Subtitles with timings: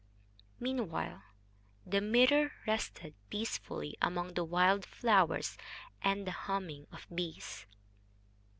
[0.59, 1.21] Meanwhile
[1.85, 5.59] the mirror rested peacefully among the wild flowers
[6.01, 7.67] and the humming of bees.